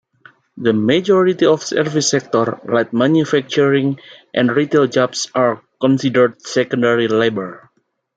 [0.57, 3.99] The majority of service sector, light manufacturing,
[4.33, 7.69] and retail jobs are considered secondary labor.